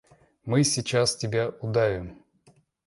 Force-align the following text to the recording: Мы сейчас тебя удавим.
Мы 0.45 0.63
сейчас 0.63 1.15
тебя 1.15 1.49
удавим. 1.49 2.23